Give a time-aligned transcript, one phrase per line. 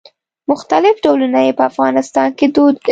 [0.51, 2.79] مختلف ډولونه یې په افغانستان کې دود دي.